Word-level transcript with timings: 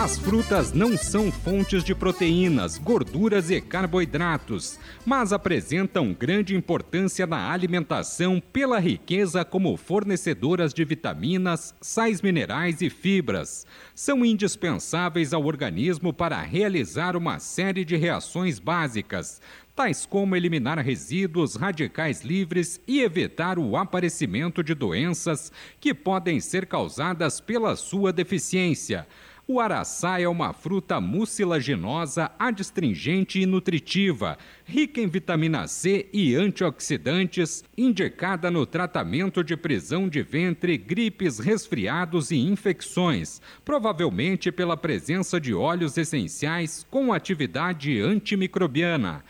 As 0.00 0.16
frutas 0.16 0.72
não 0.72 0.96
são 0.96 1.32
fontes 1.32 1.82
de 1.82 1.92
proteínas, 1.92 2.78
gorduras 2.78 3.50
e 3.50 3.60
carboidratos, 3.60 4.78
mas 5.04 5.32
apresentam 5.32 6.14
grande 6.14 6.54
importância 6.54 7.26
na 7.26 7.50
alimentação 7.50 8.40
pela 8.52 8.78
riqueza 8.78 9.44
como 9.44 9.76
fornecedoras 9.76 10.72
de 10.72 10.84
vitaminas, 10.84 11.74
sais 11.80 12.22
minerais 12.22 12.80
e 12.80 12.88
fibras. 12.88 13.66
São 13.92 14.24
indispensáveis 14.24 15.32
ao 15.32 15.44
organismo 15.44 16.12
para 16.12 16.40
realizar 16.42 17.16
uma 17.16 17.40
série 17.40 17.84
de 17.84 17.96
reações 17.96 18.60
básicas, 18.60 19.42
tais 19.74 20.06
como 20.06 20.36
eliminar 20.36 20.78
resíduos 20.78 21.56
radicais 21.56 22.22
livres 22.22 22.80
e 22.86 23.00
evitar 23.00 23.58
o 23.58 23.76
aparecimento 23.76 24.62
de 24.62 24.74
doenças 24.74 25.50
que 25.80 25.92
podem 25.92 26.38
ser 26.38 26.66
causadas 26.66 27.40
pela 27.40 27.74
sua 27.74 28.12
deficiência. 28.12 29.04
O 29.50 29.60
araçá 29.60 30.20
é 30.20 30.28
uma 30.28 30.52
fruta 30.52 31.00
mucilaginosa, 31.00 32.30
adstringente 32.38 33.40
e 33.40 33.46
nutritiva, 33.46 34.36
rica 34.62 35.00
em 35.00 35.06
vitamina 35.06 35.66
C 35.66 36.06
e 36.12 36.34
antioxidantes, 36.34 37.64
indicada 37.74 38.50
no 38.50 38.66
tratamento 38.66 39.42
de 39.42 39.56
prisão 39.56 40.06
de 40.06 40.20
ventre, 40.20 40.76
gripes, 40.76 41.38
resfriados 41.38 42.30
e 42.30 42.36
infecções, 42.36 43.40
provavelmente 43.64 44.52
pela 44.52 44.76
presença 44.76 45.40
de 45.40 45.54
óleos 45.54 45.96
essenciais 45.96 46.86
com 46.90 47.10
atividade 47.10 47.98
antimicrobiana. 48.02 49.24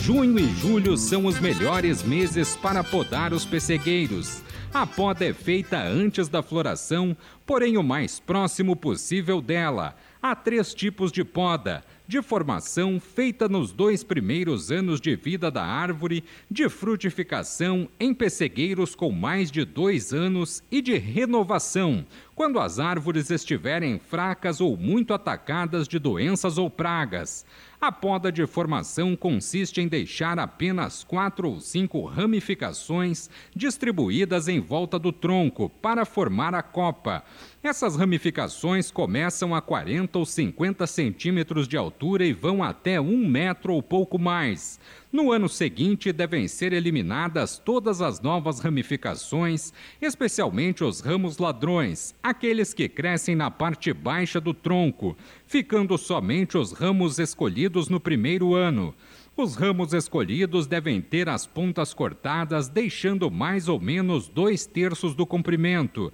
Junho 0.00 0.38
e 0.38 0.48
julho 0.60 0.96
são 0.96 1.26
os 1.26 1.40
melhores 1.40 2.04
meses 2.04 2.54
para 2.54 2.84
podar 2.84 3.32
os 3.32 3.44
pessegueiros. 3.44 4.44
A 4.74 4.86
poda 4.86 5.26
é 5.26 5.34
feita 5.34 5.82
antes 5.82 6.28
da 6.28 6.42
floração, 6.42 7.14
porém 7.44 7.76
o 7.76 7.82
mais 7.82 8.18
próximo 8.18 8.74
possível 8.74 9.42
dela. 9.42 9.94
Há 10.22 10.34
três 10.34 10.72
tipos 10.72 11.12
de 11.12 11.22
poda: 11.22 11.84
de 12.08 12.22
formação, 12.22 12.98
feita 12.98 13.50
nos 13.50 13.70
dois 13.70 14.02
primeiros 14.02 14.72
anos 14.72 14.98
de 14.98 15.14
vida 15.14 15.50
da 15.50 15.62
árvore, 15.62 16.24
de 16.50 16.70
frutificação 16.70 17.86
em 18.00 18.14
pessegueiros 18.14 18.94
com 18.94 19.12
mais 19.12 19.50
de 19.50 19.62
dois 19.62 20.14
anos 20.14 20.62
e 20.70 20.80
de 20.80 20.96
renovação, 20.96 22.06
quando 22.34 22.58
as 22.58 22.78
árvores 22.78 23.30
estiverem 23.30 23.98
fracas 23.98 24.60
ou 24.60 24.76
muito 24.76 25.12
atacadas 25.12 25.86
de 25.86 25.98
doenças 25.98 26.58
ou 26.58 26.70
pragas. 26.70 27.44
A 27.80 27.90
poda 27.90 28.30
de 28.30 28.46
formação 28.46 29.16
consiste 29.16 29.80
em 29.80 29.88
deixar 29.88 30.38
apenas 30.38 31.02
quatro 31.02 31.50
ou 31.50 31.60
cinco 31.60 32.04
ramificações 32.04 33.28
distribuídas 33.56 34.46
em 34.46 34.60
volta 34.60 35.00
do 35.00 35.10
tronco 35.10 35.68
para 35.68 36.04
formar 36.04 36.54
a 36.54 36.62
copa. 36.62 37.24
Essas 37.60 37.96
ramificações 37.96 38.90
começam 38.90 39.52
a 39.52 39.60
40 39.60 40.16
ou 40.16 40.24
50 40.24 40.86
centímetros 40.86 41.66
de 41.66 41.76
altura 41.76 42.24
e 42.24 42.32
vão 42.32 42.62
até 42.62 43.00
um 43.00 43.26
metro 43.26 43.74
ou 43.74 43.82
pouco 43.82 44.16
mais. 44.16 44.78
No 45.12 45.30
ano 45.30 45.46
seguinte, 45.46 46.10
devem 46.10 46.48
ser 46.48 46.72
eliminadas 46.72 47.58
todas 47.58 48.00
as 48.00 48.22
novas 48.22 48.60
ramificações, 48.60 49.70
especialmente 50.00 50.82
os 50.82 51.00
ramos 51.00 51.36
ladrões, 51.36 52.14
aqueles 52.22 52.72
que 52.72 52.88
crescem 52.88 53.36
na 53.36 53.50
parte 53.50 53.92
baixa 53.92 54.40
do 54.40 54.54
tronco, 54.54 55.14
ficando 55.46 55.98
somente 55.98 56.56
os 56.56 56.72
ramos 56.72 57.18
escolhidos 57.18 57.90
no 57.90 58.00
primeiro 58.00 58.54
ano. 58.54 58.94
Os 59.36 59.54
ramos 59.54 59.92
escolhidos 59.92 60.66
devem 60.66 61.02
ter 61.02 61.28
as 61.28 61.46
pontas 61.46 61.92
cortadas, 61.92 62.70
deixando 62.70 63.30
mais 63.30 63.68
ou 63.68 63.78
menos 63.78 64.28
dois 64.28 64.64
terços 64.64 65.14
do 65.14 65.26
comprimento. 65.26 66.10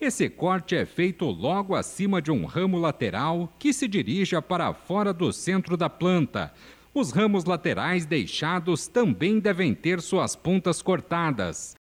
Esse 0.00 0.28
corte 0.28 0.74
é 0.74 0.84
feito 0.84 1.24
logo 1.24 1.76
acima 1.76 2.20
de 2.20 2.32
um 2.32 2.44
ramo 2.46 2.78
lateral 2.78 3.54
que 3.60 3.72
se 3.72 3.86
dirija 3.86 4.42
para 4.42 4.74
fora 4.74 5.12
do 5.12 5.32
centro 5.32 5.76
da 5.76 5.88
planta. 5.88 6.52
Os 6.92 7.12
ramos 7.12 7.44
laterais 7.44 8.04
deixados 8.04 8.88
também 8.88 9.38
devem 9.38 9.72
ter 9.74 10.00
suas 10.00 10.34
pontas 10.34 10.82
cortadas. 10.82 11.76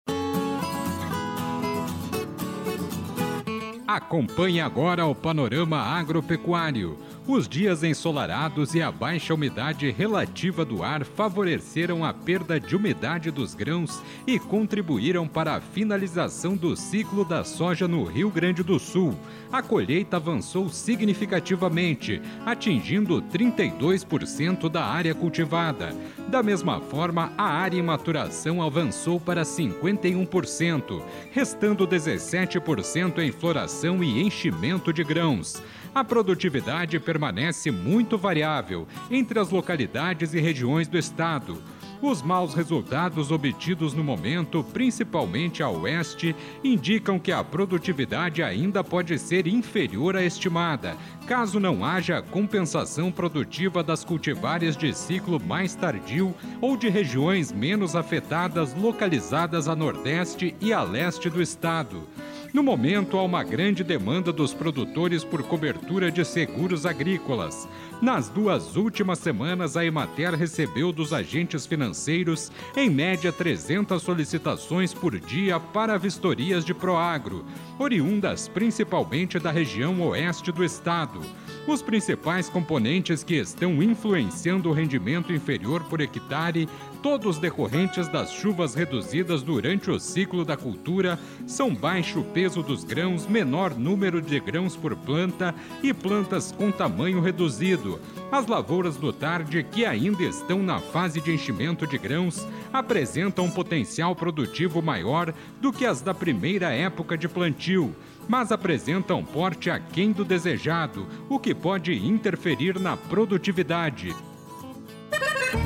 Acompanhe 3.87 4.61
agora 4.61 5.07
o 5.07 5.15
panorama 5.15 5.79
agropecuário. 5.79 6.95
Os 7.31 7.47
dias 7.47 7.83
ensolarados 7.83 8.73
e 8.73 8.81
a 8.81 8.91
baixa 8.91 9.35
umidade 9.35 9.91
relativa 9.91 10.65
do 10.65 10.81
ar 10.81 11.05
favoreceram 11.05 12.03
a 12.03 12.11
perda 12.11 12.59
de 12.59 12.75
umidade 12.75 13.29
dos 13.29 13.53
grãos 13.53 14.01
e 14.25 14.39
contribuíram 14.39 15.27
para 15.27 15.53
a 15.53 15.61
finalização 15.61 16.57
do 16.57 16.75
ciclo 16.75 17.23
da 17.23 17.43
soja 17.43 17.87
no 17.87 18.03
Rio 18.03 18.31
Grande 18.31 18.63
do 18.63 18.79
Sul. 18.79 19.15
A 19.51 19.61
colheita 19.61 20.17
avançou 20.17 20.69
significativamente, 20.69 22.19
atingindo 22.47 23.21
32% 23.21 24.67
da 24.67 24.83
área 24.83 25.13
cultivada. 25.13 25.95
Da 26.29 26.41
mesma 26.41 26.81
forma, 26.81 27.31
a 27.37 27.43
área 27.43 27.77
em 27.77 27.83
maturação 27.83 28.59
avançou 28.59 29.19
para 29.19 29.43
51%, 29.43 31.03
restando 31.31 31.87
17% 31.87 33.19
em 33.19 33.31
floração 33.31 34.03
e 34.03 34.19
enchimento 34.19 34.91
de 34.91 35.03
grãos. 35.03 35.61
A 35.93 36.03
produtividade 36.03 36.99
permanece 36.99 37.71
muito 37.71 38.17
variável 38.17 38.87
entre 39.09 39.39
as 39.39 39.49
localidades 39.49 40.33
e 40.33 40.39
regiões 40.39 40.87
do 40.87 40.97
estado. 40.97 41.61
Os 42.01 42.21
maus 42.21 42.53
resultados 42.53 43.29
obtidos 43.29 43.93
no 43.93 44.01
momento, 44.03 44.63
principalmente 44.63 45.61
a 45.61 45.69
oeste, 45.69 46.33
indicam 46.63 47.19
que 47.19 47.29
a 47.29 47.43
produtividade 47.43 48.41
ainda 48.41 48.81
pode 48.81 49.19
ser 49.19 49.47
inferior 49.47 50.15
à 50.15 50.23
estimada, 50.23 50.95
caso 51.27 51.59
não 51.59 51.83
haja 51.83 52.21
compensação 52.21 53.11
produtiva 53.11 53.83
das 53.83 54.05
cultivares 54.05 54.77
de 54.77 54.93
ciclo 54.93 55.41
mais 55.41 55.75
tardio 55.75 56.33
ou 56.61 56.77
de 56.77 56.87
regiões 56.87 57.51
menos 57.51 57.97
afetadas 57.97 58.73
localizadas 58.73 59.67
a 59.67 59.75
nordeste 59.75 60.55
e 60.61 60.71
a 60.71 60.81
leste 60.81 61.29
do 61.29 61.41
estado. 61.41 62.07
No 62.51 62.63
momento, 62.63 63.15
há 63.15 63.23
uma 63.23 63.43
grande 63.43 63.83
demanda 63.83 64.33
dos 64.33 64.55
produtores 64.55 65.23
por 65.23 65.43
cobertura 65.43 66.11
de 66.11 66.25
seguros 66.25 66.83
agrícolas. 66.83 67.67
Nas 68.01 68.27
duas 68.27 68.75
últimas 68.75 69.19
semanas, 69.19 69.77
a 69.77 69.85
Emater 69.85 70.33
recebeu 70.33 70.91
dos 70.91 71.13
agentes 71.13 71.67
financeiros, 71.67 72.51
em 72.75 72.89
média, 72.89 73.31
300 73.31 74.01
solicitações 74.01 74.95
por 74.95 75.19
dia 75.19 75.59
para 75.59 75.97
vistorias 75.99 76.65
de 76.65 76.73
Proagro, 76.73 77.45
oriundas 77.77 78.47
principalmente 78.47 79.37
da 79.37 79.51
região 79.51 80.01
oeste 80.01 80.51
do 80.51 80.63
estado. 80.63 81.21
Os 81.67 81.83
principais 81.83 82.49
componentes 82.49 83.23
que 83.23 83.35
estão 83.35 83.83
influenciando 83.83 84.69
o 84.69 84.73
rendimento 84.73 85.31
inferior 85.31 85.83
por 85.83 86.01
hectare, 86.01 86.67
todos 87.01 87.37
decorrentes 87.37 88.07
das 88.07 88.31
chuvas 88.31 88.73
reduzidas 88.75 89.41
durante 89.41 89.89
o 89.89 89.99
ciclo 89.99 90.43
da 90.43 90.57
cultura, 90.57 91.17
são 91.47 91.73
baixo 91.73 92.23
peso 92.33 92.61
dos 92.61 92.83
grãos, 92.83 93.27
menor 93.27 93.75
número 93.75 94.21
de 94.21 94.39
grãos 94.39 94.75
por 94.75 94.95
planta 94.95 95.53
e 95.81 95.93
plantas 95.93 96.51
com 96.51 96.71
tamanho 96.71 97.21
reduzido. 97.21 97.99
As 98.31 98.47
lavouras 98.47 98.97
do 98.97 99.11
tarde, 99.11 99.63
que 99.63 99.85
ainda 99.85 100.23
estão 100.23 100.61
na 100.61 100.79
fase 100.79 101.21
de 101.21 101.33
enchimento 101.33 101.87
de 101.87 101.97
grãos, 101.97 102.47
apresentam 102.71 103.45
um 103.45 103.51
potencial 103.51 104.15
produtivo 104.15 104.81
maior 104.81 105.33
do 105.61 105.71
que 105.71 105.85
as 105.85 106.01
da 106.01 106.13
primeira 106.13 106.71
época 106.71 107.17
de 107.17 107.27
plantio 107.27 107.95
mas 108.29 108.51
apresentam 108.51 109.25
porte 109.25 109.71
aquém 109.71 110.11
do 110.11 110.23
desejado, 110.23 111.07
o 111.27 111.39
que 111.39 111.55
pode 111.55 111.91
interferir 111.95 112.79
na 112.79 112.95
produtividade. 112.95 114.15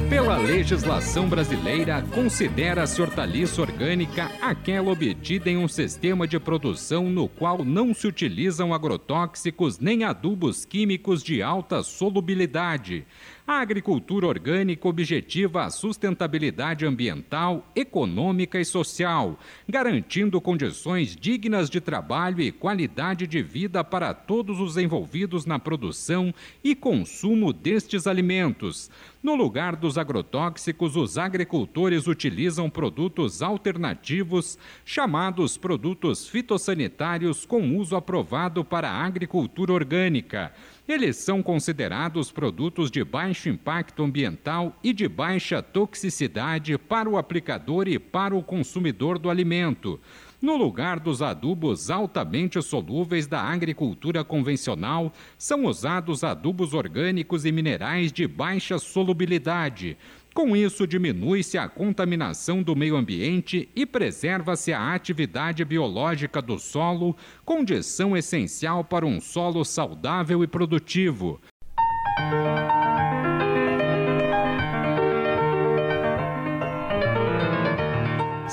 Pela 0.10 0.38
legislação 0.38 1.28
brasileira, 1.28 2.04
considera-se 2.14 3.02
hortaliça 3.02 3.62
orgânica 3.62 4.30
aquela 4.42 4.92
obtida 4.92 5.50
em 5.50 5.58
um 5.58 5.68
sistema 5.68 6.28
de 6.28 6.40
produção 6.40 7.10
no 7.10 7.28
qual 7.28 7.64
não 7.64 7.94
se 7.94 8.06
utilizam 8.06 8.74
agrotóxicos 8.74 9.80
nem 9.80 10.04
adubos 10.04 10.66
químicos 10.66 11.24
de 11.24 11.42
alta 11.42 11.82
solubilidade. 11.82 13.06
A 13.46 13.60
agricultura 13.60 14.26
orgânica 14.26 14.88
objetiva 14.88 15.66
a 15.66 15.70
sustentabilidade 15.70 16.86
ambiental, 16.86 17.70
econômica 17.76 18.58
e 18.58 18.64
social, 18.64 19.38
garantindo 19.68 20.40
condições 20.40 21.14
dignas 21.14 21.70
de 21.70 21.82
trabalho 21.82 22.40
e 22.40 22.54
qualidade 22.54 23.28
de 23.28 23.44
vida 23.44 23.84
para 23.84 24.14
todos 24.14 24.62
os 24.62 24.78
envolvidos 24.78 25.46
na 25.46 25.60
produção 25.60 26.34
e 26.64 26.74
consumo 26.74 27.52
destes 27.52 28.08
alimentos. 28.08 28.90
No 29.22 29.36
lugar 29.36 29.76
dos 29.76 29.98
agrotóxicos, 29.98 30.96
os 30.96 31.18
agricultores 31.18 32.08
utilizam 32.08 32.70
produtos 32.70 33.42
alternativos, 33.42 34.58
chamados 34.86 35.58
produtos 35.58 36.30
fitossanitários 36.30 37.46
com 37.46 37.78
uso 37.78 37.98
aprovado 37.98 38.64
para 38.64 38.90
a 38.90 39.06
agricultura 39.06 39.74
orgânica. 39.74 40.54
Eles 40.86 41.16
são 41.16 41.42
considerados 41.42 42.30
produtos 42.30 42.92
de 42.92 43.06
baixo 43.06 43.48
impacto 43.48 44.04
ambiental 44.04 44.78
e 44.84 44.92
de 44.92 45.08
baixa 45.08 45.62
toxicidade 45.62 46.78
para 46.78 47.10
o 47.10 47.18
aplicador 47.18 47.88
e 47.88 47.98
para 47.98 48.36
o 48.36 48.44
consumidor 48.44 49.18
do 49.18 49.30
alimento. 49.30 49.98
No 50.42 50.58
lugar 50.58 51.00
dos 51.00 51.22
adubos 51.22 51.90
altamente 51.90 52.62
solúveis 52.62 53.26
da 53.26 53.42
agricultura 53.42 54.26
convencional, 54.26 55.14
são 55.38 55.64
usados 55.64 56.22
adubos 56.22 56.74
orgânicos 56.74 57.46
e 57.46 57.52
minerais 57.54 58.12
de 58.12 58.28
baixa 58.28 58.78
solubilidade. 58.78 59.98
Com 60.34 60.56
isso, 60.56 60.88
diminui-se 60.88 61.60
a 61.60 61.70
contaminação 61.70 62.64
do 62.64 62.76
meio 62.76 62.96
ambiente 62.96 63.70
e 63.76 63.86
preserva-se 63.86 64.74
a 64.74 64.94
atividade 64.94 65.64
biológica 65.64 66.42
do 66.42 66.58
solo, 66.58 67.16
condição 67.46 68.18
essencial 68.18 68.84
para 68.84 69.06
um 69.06 69.22
solo 69.22 69.64
saudável 69.64 70.44
e 70.44 70.48
produtivo. 70.48 71.40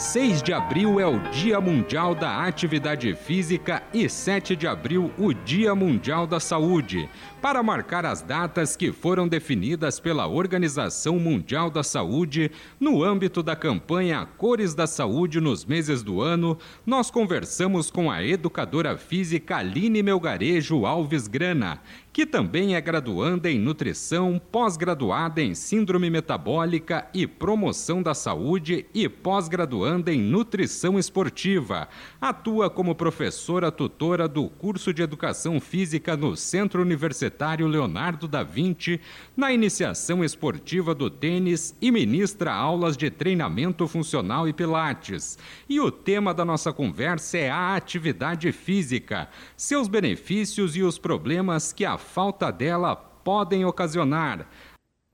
6 0.01 0.43
de 0.43 0.51
abril 0.51 0.99
é 0.99 1.05
o 1.05 1.19
Dia 1.31 1.61
Mundial 1.61 2.15
da 2.15 2.47
Atividade 2.47 3.15
Física 3.15 3.83
e 3.93 4.09
7 4.09 4.57
de 4.57 4.67
abril 4.67 5.13
o 5.19 5.35
Dia 5.35 5.75
Mundial 5.75 6.27
da 6.27 6.41
Saúde, 6.41 7.07
para 7.43 7.63
marcar 7.63 8.07
as 8.07 8.23
datas 8.23 8.75
que 8.75 8.93
foram 8.93 9.29
definidas 9.29 10.01
pela 10.01 10.27
Organização 10.27 11.19
Mundial 11.19 11.71
da 11.71 11.83
Saúde 11.83 12.51
no 12.81 13.05
âmbito 13.05 13.43
da 13.43 13.55
campanha 13.55 14.27
Cores 14.39 14.75
da 14.75 14.87
Saúde 14.87 15.39
nos 15.39 15.67
meses 15.67 16.03
do 16.03 16.23
ano. 16.23 16.57
Nós 16.87 17.11
conversamos 17.11 17.91
com 17.91 18.11
a 18.11 18.25
educadora 18.25 18.97
física 18.97 19.59
Aline 19.59 20.03
Melgarejo 20.03 20.87
Alves 20.87 21.29
Grana, 21.29 21.79
que 22.13 22.27
também 22.27 22.75
é 22.75 22.81
graduanda 22.81 23.49
em 23.51 23.59
nutrição, 23.59 24.41
pós-graduada 24.51 25.41
em 25.41 25.55
síndrome 25.55 26.11
metabólica 26.11 27.09
e 27.15 27.27
promoção 27.27 28.03
da 28.03 28.15
saúde 28.15 28.85
e 28.93 29.09
pós-graduanda 29.09 30.13
em 30.13 30.21
nutrição 30.21 30.99
esportiva. 30.99 31.89
Atua 32.21 32.69
como 32.69 32.97
professora 32.97 33.71
tutora 33.71 34.27
do 34.27 34.49
curso 34.49 34.93
de 34.93 35.03
educação 35.03 35.61
física 35.61 36.17
no 36.17 36.37
Centro 36.37 36.83
Universitário 36.83 37.69
Leonardo 37.69 38.27
da 38.27 38.43
Vinci, 38.43 39.01
na 39.37 39.53
iniciação 39.53 40.25
esportiva 40.25 40.95
do 40.95 41.09
tênis 41.09 41.77
e 41.81 41.93
ministra 41.93 42.53
aulas 42.53 42.97
de 42.97 43.09
treinamento 43.09 43.87
funcional 43.87 44.49
e 44.49 44.53
pilates. 44.53 45.39
E 45.69 45.79
o 45.79 45.93
tema 45.93 46.35
da 46.35 46.45
nossa 46.45 46.73
conversa 46.73 47.39
é 47.39 47.51
a 47.51 47.77
atividade 47.77 48.51
física, 48.51 49.29
seus 49.57 49.87
benefícios 49.87 50.77
e 50.77 50.83
os 50.83 50.99
problemas 50.99 51.73
que 51.73 51.85
a 51.85 52.01
falta 52.11 52.51
dela 52.51 52.97
podem 52.97 53.65
ocasionar. 53.65 54.49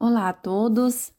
Olá 0.00 0.30
a 0.30 0.32
todos. 0.32 1.12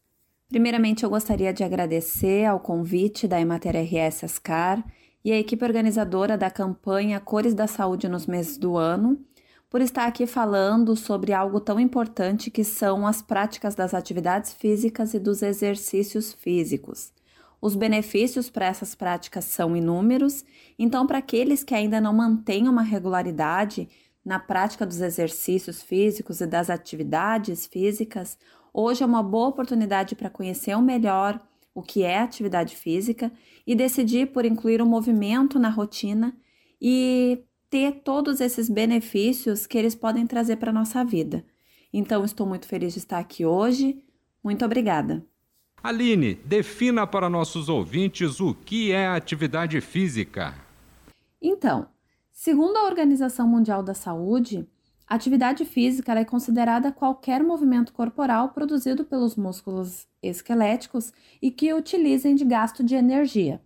Primeiramente, 0.49 1.03
eu 1.03 1.09
gostaria 1.09 1.53
de 1.53 1.63
agradecer 1.63 2.45
ao 2.45 2.59
convite 2.59 3.27
da 3.27 3.39
Emater 3.39 3.75
RS 3.75 4.23
Ascar 4.23 4.83
e 5.23 5.31
a 5.31 5.37
equipe 5.37 5.63
organizadora 5.63 6.35
da 6.35 6.49
campanha 6.49 7.19
Cores 7.19 7.53
da 7.53 7.67
Saúde 7.67 8.09
nos 8.09 8.25
meses 8.25 8.57
do 8.57 8.75
ano 8.75 9.23
por 9.69 9.79
estar 9.79 10.07
aqui 10.07 10.25
falando 10.25 10.95
sobre 10.95 11.31
algo 11.31 11.59
tão 11.59 11.79
importante 11.79 12.49
que 12.49 12.63
são 12.63 13.05
as 13.05 13.21
práticas 13.21 13.75
das 13.75 13.93
atividades 13.93 14.53
físicas 14.53 15.13
e 15.13 15.19
dos 15.19 15.43
exercícios 15.43 16.33
físicos. 16.33 17.13
Os 17.61 17.75
benefícios 17.75 18.49
para 18.49 18.65
essas 18.65 18.95
práticas 18.95 19.45
são 19.45 19.75
inúmeros, 19.75 20.43
então, 20.77 21.05
para 21.05 21.17
aqueles 21.17 21.63
que 21.63 21.75
ainda 21.75 21.99
não 21.99 22.13
mantêm 22.13 22.67
uma 22.67 22.83
regularidade, 22.83 23.89
na 24.27 24.39
prática 24.39 24.85
dos 24.85 24.99
exercícios 24.99 25.81
físicos 25.81 26.41
e 26.41 26.45
das 26.45 26.69
atividades 26.69 27.65
físicas, 27.65 28.37
hoje 28.73 29.01
é 29.01 29.05
uma 29.05 29.23
boa 29.23 29.47
oportunidade 29.47 30.15
para 30.15 30.29
conhecer 30.29 30.75
o 30.75 30.81
melhor 30.81 31.39
o 31.73 31.81
que 31.81 32.03
é 32.03 32.19
atividade 32.19 32.75
física 32.75 33.31
e 33.65 33.73
decidir 33.73 34.33
por 34.33 34.43
incluir 34.43 34.81
o 34.81 34.83
um 34.83 34.89
movimento 34.89 35.57
na 35.57 35.69
rotina 35.69 36.35
e 36.81 37.41
ter 37.69 38.01
todos 38.03 38.41
esses 38.41 38.67
benefícios 38.67 39.65
que 39.65 39.77
eles 39.77 39.95
podem 39.95 40.27
trazer 40.27 40.57
para 40.57 40.71
a 40.71 40.73
nossa 40.73 41.05
vida. 41.05 41.45
Então, 41.93 42.25
estou 42.25 42.45
muito 42.45 42.67
feliz 42.67 42.91
de 42.91 42.99
estar 42.99 43.19
aqui 43.19 43.45
hoje. 43.45 44.03
Muito 44.43 44.65
obrigada. 44.65 45.25
Aline, 45.81 46.35
defina 46.43 47.07
para 47.07 47.29
nossos 47.29 47.69
ouvintes 47.69 48.41
o 48.41 48.53
que 48.53 48.91
é 48.91 49.07
atividade 49.07 49.79
física. 49.79 50.53
Então, 51.41 51.87
Segundo 52.39 52.77
a 52.77 52.83
Organização 52.83 53.47
Mundial 53.47 53.81
da 53.81 53.95
Saúde, 53.95 54.69
a 55.07 55.15
atividade 55.15 55.65
física 55.65 56.13
é 56.13 56.23
considerada 56.23 56.91
qualquer 56.91 57.41
movimento 57.43 57.91
corporal 57.91 58.49
produzido 58.49 59.03
pelos 59.03 59.35
músculos 59.35 60.07
esqueléticos 60.21 61.11
e 61.41 61.49
que 61.49 61.73
utilizem 61.73 62.35
de 62.35 62.45
gasto 62.45 62.83
de 62.83 62.93
energia. 62.93 63.59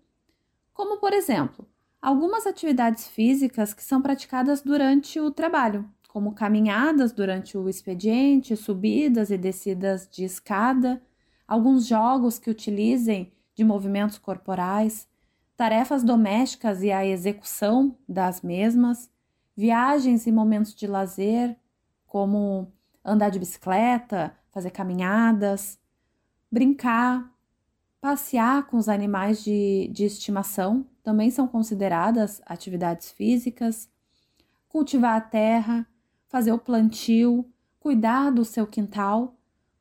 Como, 0.74 1.02
por 1.02 1.12
exemplo, 1.12 1.68
algumas 2.02 2.48
atividades 2.48 3.10
físicas 3.10 3.74
que 3.74 3.84
são 3.84 4.02
praticadas 4.02 4.62
durante 4.62 5.20
o 5.20 5.30
trabalho, 5.30 5.86
como 6.08 6.34
caminhadas 6.34 7.12
durante 7.12 7.58
o 7.58 7.68
expediente, 7.68 8.56
subidas 8.56 9.32
e 9.32 9.38
descidas 9.38 10.08
de 10.10 10.24
escada, 10.24 11.04
alguns 11.46 11.86
jogos 11.86 12.40
que 12.40 12.50
utilizem 12.50 13.34
de 13.54 13.66
movimentos 13.66 14.18
corporais, 14.18 15.10
tarefas 15.62 16.04
domésticas 16.04 16.82
e 16.82 16.92
a 16.92 17.06
execução 17.06 17.96
das 18.10 18.42
mesmas, 18.42 19.12
viagens 19.56 20.26
e 20.26 20.32
momentos 20.32 20.74
de 20.74 20.88
lazer, 20.88 21.56
como 22.08 22.74
andar 23.06 23.30
de 23.30 23.38
bicicleta, 23.38 24.36
fazer 24.50 24.72
caminhadas, 24.72 25.78
brincar, 26.52 27.32
passear 28.02 28.66
com 28.66 28.76
os 28.76 28.90
animais 28.90 29.44
de, 29.44 29.88
de 29.94 30.04
estimação 30.04 30.84
também 31.04 31.30
são 31.30 31.48
consideradas 31.48 32.42
atividades 32.48 33.12
físicas, 33.12 33.88
cultivar 34.68 35.16
a 35.16 35.22
terra, 35.22 35.86
fazer 36.28 36.52
o 36.54 36.58
plantio, 36.58 37.48
cuidar 37.80 38.32
do 38.32 38.44
seu 38.44 38.66
quintal. 38.66 39.36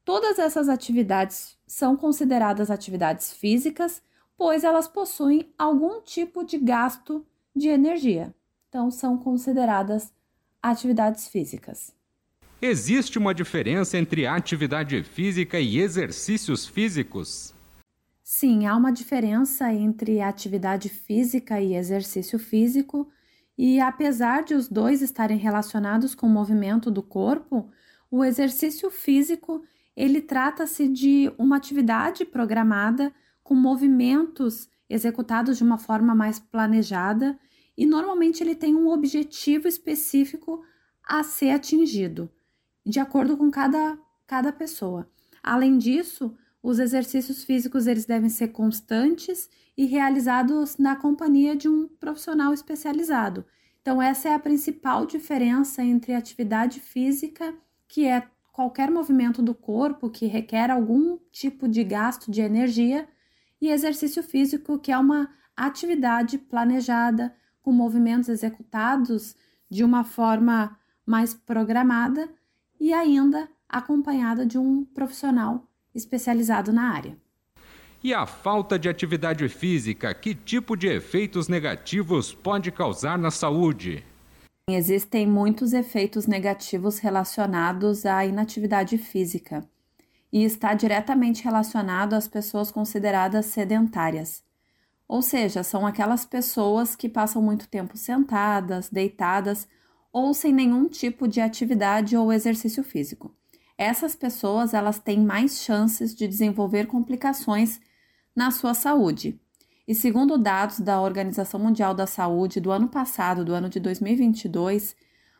Todas 0.05 0.38
essas 0.38 0.69
atividades 0.69 1.56
são 1.67 1.97
consideradas 1.97 2.70
atividades 2.70 3.32
físicas 3.32 4.03
pois 4.41 4.65
elas 4.65 4.89
possuem 4.89 5.53
algum 5.59 6.01
tipo 6.01 6.43
de 6.43 6.56
gasto 6.56 7.27
de 7.55 7.69
energia. 7.69 8.35
Então, 8.70 8.91
são 8.91 9.19
consideradas 9.19 10.11
atividades 10.63 11.29
físicas. 11.29 11.94
Existe 12.63 13.19
uma 13.19 13.35
diferença 13.35 13.99
entre 13.99 14.27
atividade 14.27 15.03
física 15.03 15.61
e 15.61 15.79
exercícios 15.79 16.67
físicos? 16.67 17.53
Sim, 18.25 18.67
há 18.67 18.75
uma 18.75 18.91
diferença 18.91 19.70
entre 19.75 20.23
atividade 20.23 20.89
física 20.89 21.61
e 21.61 21.77
exercício 21.77 22.39
físico, 22.39 23.11
e 23.59 23.79
apesar 23.79 24.43
de 24.43 24.55
os 24.55 24.70
dois 24.70 25.03
estarem 25.03 25.37
relacionados 25.37 26.15
com 26.15 26.27
o 26.27 26.31
movimento 26.31 26.91
do 26.91 27.03
corpo, 27.03 27.70
o 28.11 28.25
exercício 28.25 28.91
físico 28.91 29.63
ele 29.94 30.23
trata-se 30.23 30.89
de 30.89 31.31
uma 31.37 31.59
atividade 31.59 32.25
programada 32.25 33.13
com 33.50 33.56
movimentos 33.56 34.69
executados 34.88 35.58
de 35.58 35.64
uma 35.64 35.76
forma 35.76 36.14
mais 36.14 36.38
planejada 36.38 37.36
e 37.76 37.84
normalmente 37.84 38.44
ele 38.44 38.54
tem 38.54 38.76
um 38.76 38.86
objetivo 38.86 39.66
específico 39.66 40.62
a 41.02 41.24
ser 41.24 41.50
atingido, 41.50 42.30
de 42.86 43.00
acordo 43.00 43.36
com 43.36 43.50
cada, 43.50 43.98
cada 44.24 44.52
pessoa. 44.52 45.10
Além 45.42 45.78
disso, 45.78 46.32
os 46.62 46.78
exercícios 46.78 47.42
físicos 47.42 47.88
eles 47.88 48.06
devem 48.06 48.30
ser 48.30 48.48
constantes 48.52 49.50
e 49.76 49.84
realizados 49.84 50.78
na 50.78 50.94
companhia 50.94 51.56
de 51.56 51.69
um 51.69 51.88
profissional 51.88 52.54
especializado. 52.54 53.44
Então 53.82 54.00
essa 54.00 54.28
é 54.28 54.34
a 54.34 54.38
principal 54.38 55.04
diferença 55.06 55.82
entre 55.82 56.14
atividade 56.14 56.78
física, 56.78 57.52
que 57.88 58.06
é 58.06 58.28
qualquer 58.52 58.92
movimento 58.92 59.42
do 59.42 59.56
corpo 59.56 60.08
que 60.08 60.26
requer 60.26 60.70
algum 60.70 61.19
tipo 61.32 61.66
de 61.66 61.82
gasto 61.82 62.30
de 62.30 62.42
energia, 62.42 63.08
e 63.60 63.69
exercício 63.69 64.22
físico, 64.22 64.79
que 64.79 64.90
é 64.90 64.98
uma 64.98 65.29
atividade 65.56 66.38
planejada 66.38 67.34
com 67.62 67.72
movimentos 67.72 68.29
executados 68.29 69.36
de 69.69 69.84
uma 69.84 70.02
forma 70.02 70.79
mais 71.05 71.34
programada, 71.34 72.29
e 72.81 72.94
ainda 72.94 73.48
acompanhada 73.69 74.46
de 74.46 74.56
um 74.58 74.84
profissional 74.84 75.69
especializado 75.94 76.72
na 76.72 76.94
área. 76.94 77.17
E 78.02 78.14
a 78.14 78.24
falta 78.24 78.79
de 78.79 78.88
atividade 78.88 79.46
física, 79.48 80.14
que 80.14 80.34
tipo 80.34 80.74
de 80.74 80.86
efeitos 80.86 81.46
negativos 81.46 82.32
pode 82.32 82.72
causar 82.72 83.19
na 83.19 83.31
saúde? 83.31 84.02
Existem 84.70 85.26
muitos 85.26 85.74
efeitos 85.74 86.26
negativos 86.26 86.98
relacionados 86.98 88.06
à 88.06 88.24
inatividade 88.24 88.96
física 88.96 89.69
e 90.32 90.44
está 90.44 90.75
diretamente 90.75 91.43
relacionado 91.43 92.15
às 92.15 92.29
pessoas 92.29 92.70
consideradas 92.70 93.46
sedentárias. 93.46 94.43
Ou 95.08 95.22
seja, 95.22 95.63
são 95.63 95.87
aquelas 95.87 96.25
pessoas 96.25 96.94
que 96.94 97.08
passam 97.08 97.43
muito 97.43 97.69
tempo 97.69 97.96
sentadas, 97.96 98.89
deitadas 98.89 99.67
ou 100.13 100.32
sem 100.32 100.53
nenhum 100.53 100.89
tipo 100.89 101.27
de 101.27 101.41
atividade 101.41 102.17
ou 102.17 102.32
exercício 102.32 102.84
físico. 102.84 103.34
Essas 103.77 104.15
pessoas, 104.15 104.75
elas 104.75 104.99
têm 104.99 105.19
mais 105.19 105.63
chances 105.63 106.15
de 106.15 106.29
desenvolver 106.29 106.87
complicações 106.87 107.81
na 108.37 108.51
sua 108.51 108.75
saúde. 108.75 109.41
E 109.89 109.94
segundo 109.94 110.39
dados 110.39 110.79
da 110.79 111.01
Organização 111.01 111.58
Mundial 111.58 111.94
da 111.94 112.06
Saúde 112.06 112.60
do 112.60 112.70
ano 112.70 112.89
passado, 112.89 113.44
do 113.44 113.53
ano 113.53 113.69
de 113.69 113.81
2022, 113.81 114.94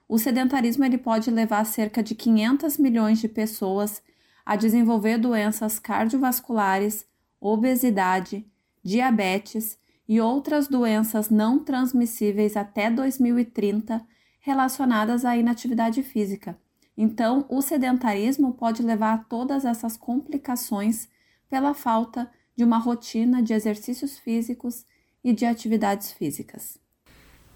o 0.09 0.19
sedentarismo 0.19 0.85
ele 0.85 0.99
pode 0.99 1.31
levar 1.31 1.65
cerca 1.65 2.03
de 2.03 2.17
500 2.17 2.77
milhões 2.79 3.21
de 3.21 3.29
pessoas 3.29 4.03
a 4.51 4.57
desenvolver 4.57 5.17
doenças 5.17 5.79
cardiovasculares, 5.79 7.07
obesidade, 7.41 8.45
diabetes 8.83 9.79
e 10.09 10.21
outras 10.21 10.67
doenças 10.67 11.31
não 11.31 11.63
transmissíveis 11.63 12.57
até 12.57 12.91
2030 12.91 14.05
relacionadas 14.41 15.25
à 15.25 15.37
inatividade 15.37 16.03
física. 16.03 16.59
Então, 16.99 17.47
o 17.49 17.63
sedentarismo 17.63 18.53
pode 18.55 18.83
levar 18.83 19.13
a 19.15 19.19
todas 19.19 19.65
essas 19.65 19.97
complicações 19.97 21.09
pela 21.49 21.73
falta 21.73 22.29
de 22.57 22.65
uma 22.65 22.79
rotina 22.79 23.41
de 23.41 23.53
exercícios 23.53 24.19
físicos 24.19 24.85
e 25.23 25.33
de 25.33 25.47
atividades 25.47 26.11
físicas. 26.11 26.77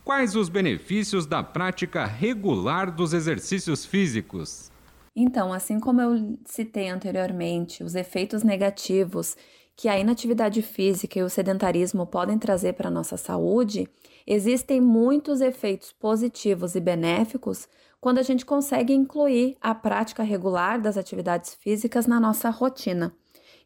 Quais 0.05 0.37
os 0.37 0.49
benefícios 0.49 1.27
da 1.27 1.43
prática 1.43 2.05
regular 2.05 2.95
dos 2.95 3.13
exercícios 3.13 3.85
físicos? 3.85 4.71
Então, 5.17 5.53
assim 5.53 5.79
como 5.79 6.01
eu 6.01 6.39
citei 6.45 6.89
anteriormente, 6.89 7.85
os 7.85 7.95
efeitos 7.95 8.43
negativos 8.43 9.37
que 9.77 9.89
a 9.89 9.99
inatividade 9.99 10.63
física 10.63 11.19
e 11.19 11.23
o 11.23 11.31
sedentarismo 11.31 12.07
podem 12.07 12.39
trazer 12.39 12.75
para 12.75 12.89
a 12.89 12.93
nossa 12.93 13.17
saúde, 13.17 13.89
existem 14.27 14.81
muitos 14.81 15.41
efeitos 15.41 15.93
positivos 15.93 16.75
e 16.75 16.81
benéficos 16.81 17.69
quando 18.01 18.19
a 18.19 18.23
gente 18.23 18.45
consegue 18.45 18.93
incluir 18.93 19.57
a 19.61 19.75
prática 19.75 20.23
regular 20.23 20.81
das 20.81 20.97
atividades 20.97 21.55
físicas 21.55 22.07
na 22.07 22.21
nossa 22.21 22.51
rotina. 22.51 23.15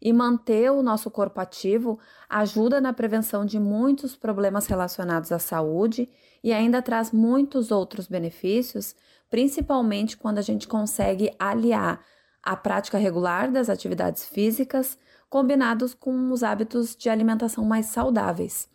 E 0.01 0.13
manter 0.13 0.71
o 0.71 0.81
nosso 0.81 1.11
corpo 1.11 1.41
ativo 1.41 1.99
ajuda 2.29 2.81
na 2.81 2.93
prevenção 2.93 3.45
de 3.45 3.59
muitos 3.59 4.15
problemas 4.15 4.67
relacionados 4.67 5.33
à 5.33 5.41
saúde 5.41 6.09
e 6.43 6.53
ainda 6.53 6.81
traz 6.81 7.11
muitos 7.11 7.73
outros 7.73 8.07
benefícios, 8.07 8.95
principalmente 9.31 10.17
quando 10.17 10.39
a 10.39 10.43
gente 10.43 10.67
consegue 10.67 11.35
aliar 11.39 12.01
a 12.43 12.57
prática 12.57 12.99
regular 12.99 13.51
das 13.51 13.69
atividades 13.69 14.25
físicas 14.27 14.99
combinados 15.29 15.93
com 15.95 16.33
os 16.33 16.43
hábitos 16.43 16.97
de 16.97 17.11
alimentação 17.11 17.65
mais 17.65 17.87
saudáveis. 17.87 18.69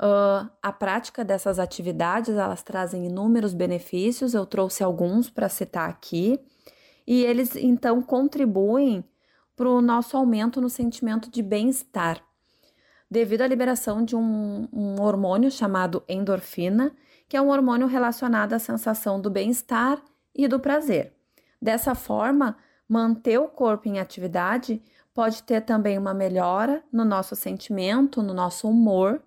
Uh, 0.00 0.50
a 0.60 0.72
prática 0.72 1.24
dessas 1.24 1.60
atividades 1.60 2.34
elas 2.34 2.62
trazem 2.64 3.06
inúmeros 3.06 3.54
benefícios, 3.54 4.34
eu 4.34 4.44
trouxe 4.44 4.82
alguns 4.82 5.30
para 5.30 5.48
citar 5.48 5.88
aqui, 5.88 6.40
e 7.06 7.24
eles 7.24 7.54
então 7.54 8.02
contribuem 8.02 9.04
para 9.54 9.68
o 9.68 9.80
nosso 9.80 10.16
aumento 10.16 10.60
no 10.60 10.68
sentimento 10.68 11.30
de 11.30 11.42
bem-estar, 11.42 12.20
devido 13.08 13.42
à 13.42 13.46
liberação 13.46 14.04
de 14.04 14.16
um, 14.16 14.68
um 14.72 15.00
hormônio 15.00 15.50
chamado 15.50 16.02
endorfina, 16.08 16.92
que 17.28 17.36
é 17.36 17.40
um 17.40 17.48
hormônio 17.48 17.86
relacionado 17.86 18.52
à 18.52 18.58
sensação 18.58 19.20
do 19.20 19.30
bem-estar 19.30 20.00
e 20.34 20.46
do 20.48 20.60
prazer. 20.60 21.12
Dessa 21.60 21.94
forma, 21.94 22.56
manter 22.88 23.38
o 23.38 23.48
corpo 23.48 23.88
em 23.88 23.98
atividade 23.98 24.82
pode 25.14 25.42
ter 25.42 25.60
também 25.62 25.96
uma 25.96 26.12
melhora 26.12 26.82
no 26.92 27.04
nosso 27.04 27.36
sentimento, 27.36 28.22
no 28.22 28.34
nosso 28.34 28.68
humor, 28.68 29.22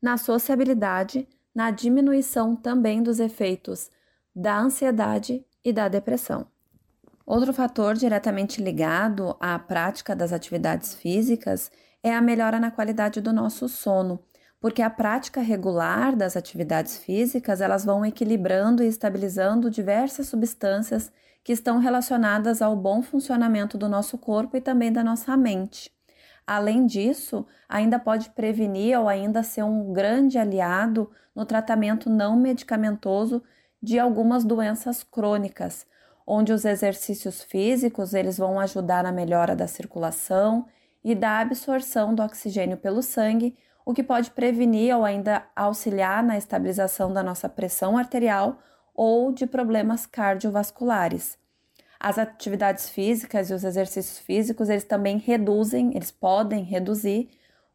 na 0.00 0.16
sociabilidade, 0.16 1.28
na 1.54 1.70
diminuição 1.70 2.54
também 2.54 3.02
dos 3.02 3.20
efeitos 3.20 3.90
da 4.34 4.58
ansiedade 4.58 5.44
e 5.64 5.72
da 5.72 5.88
depressão. 5.88 6.46
Outro 7.26 7.52
fator 7.52 7.94
diretamente 7.94 8.62
ligado 8.62 9.34
à 9.40 9.58
prática 9.58 10.14
das 10.14 10.32
atividades 10.32 10.94
físicas 10.94 11.70
é 12.02 12.14
a 12.14 12.20
melhora 12.20 12.60
na 12.60 12.70
qualidade 12.70 13.20
do 13.20 13.32
nosso 13.32 13.68
sono, 13.68 14.20
porque 14.60 14.82
a 14.82 14.88
prática 14.88 15.40
regular 15.40 16.16
das 16.16 16.36
atividades 16.36 16.98
físicas, 16.98 17.60
elas 17.60 17.84
vão 17.84 18.04
equilibrando 18.04 18.82
e 18.82 18.86
estabilizando 18.86 19.70
diversas 19.70 20.28
substâncias 20.28 21.12
que 21.42 21.52
estão 21.52 21.78
relacionadas 21.78 22.62
ao 22.62 22.74
bom 22.74 23.02
funcionamento 23.02 23.76
do 23.76 23.88
nosso 23.88 24.16
corpo 24.16 24.56
e 24.56 24.60
também 24.60 24.90
da 24.90 25.04
nossa 25.04 25.36
mente. 25.36 25.92
Além 26.46 26.86
disso, 26.86 27.46
ainda 27.68 27.98
pode 27.98 28.30
prevenir 28.30 28.98
ou 28.98 29.08
ainda 29.08 29.42
ser 29.42 29.62
um 29.62 29.92
grande 29.92 30.38
aliado 30.38 31.10
no 31.34 31.44
tratamento 31.44 32.08
não 32.08 32.36
medicamentoso 32.36 33.42
de 33.82 33.98
algumas 33.98 34.44
doenças 34.44 35.02
crônicas, 35.02 35.86
onde 36.26 36.52
os 36.52 36.64
exercícios 36.64 37.42
físicos 37.42 38.14
eles 38.14 38.38
vão 38.38 38.58
ajudar 38.58 39.02
na 39.02 39.12
melhora 39.12 39.54
da 39.54 39.66
circulação 39.66 40.66
e 41.02 41.14
da 41.14 41.40
absorção 41.40 42.14
do 42.14 42.22
oxigênio 42.22 42.78
pelo 42.78 43.02
sangue, 43.02 43.56
o 43.84 43.92
que 43.92 44.02
pode 44.02 44.30
prevenir 44.30 44.96
ou 44.96 45.04
ainda 45.04 45.44
auxiliar 45.54 46.22
na 46.22 46.38
estabilização 46.38 47.12
da 47.12 47.22
nossa 47.22 47.48
pressão 47.48 47.98
arterial 47.98 48.58
ou 48.94 49.32
de 49.32 49.46
problemas 49.46 50.06
cardiovasculares. 50.06 51.38
As 51.98 52.18
atividades 52.18 52.88
físicas 52.88 53.50
e 53.50 53.54
os 53.54 53.64
exercícios 53.64 54.18
físicos, 54.18 54.68
eles 54.68 54.84
também 54.84 55.18
reduzem, 55.18 55.90
eles 55.94 56.10
podem 56.10 56.62
reduzir 56.62 57.28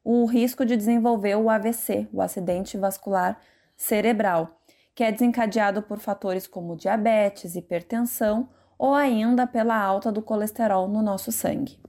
o 0.03 0.25
risco 0.25 0.65
de 0.65 0.77
desenvolver 0.77 1.35
o 1.35 1.49
AVC, 1.49 2.07
o 2.13 2.21
acidente 2.21 2.77
vascular 2.77 3.39
cerebral, 3.75 4.59
que 4.95 5.03
é 5.03 5.11
desencadeado 5.11 5.81
por 5.81 5.99
fatores 5.99 6.47
como 6.47 6.75
diabetes, 6.75 7.55
hipertensão 7.55 8.49
ou 8.77 8.93
ainda 8.93 9.45
pela 9.45 9.75
alta 9.75 10.11
do 10.11 10.21
colesterol 10.21 10.87
no 10.87 11.01
nosso 11.01 11.31
sangue. 11.31 11.79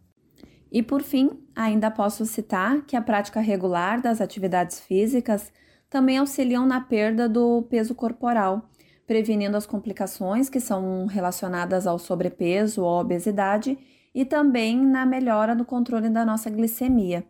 E 0.71 0.83
por 0.83 1.03
fim, 1.03 1.31
ainda 1.55 1.91
posso 1.91 2.25
citar 2.25 2.83
que 2.83 2.97
a 2.97 3.03
prática 3.03 3.41
regular 3.41 4.01
das 4.01 4.21
atividades 4.21 4.79
físicas 4.79 5.53
também 5.89 6.19
auxiliam 6.19 6.65
na 6.65 6.81
perda 6.81 7.29
do 7.29 7.63
peso 7.63 7.95
corporal, 7.95 8.71
prevenindo 9.07 9.57
as 9.57 9.67
complicações 9.67 10.49
que 10.49 10.61
são 10.61 11.07
relacionadas 11.07 11.87
ao 11.87 11.99
sobrepeso 11.99 12.85
ou 12.85 13.01
obesidade 13.01 13.77
e 14.15 14.25
também 14.25 14.81
na 14.81 15.05
melhora 15.05 15.55
do 15.55 15.65
controle 15.65 16.09
da 16.09 16.25
nossa 16.25 16.49
glicemia. 16.49 17.25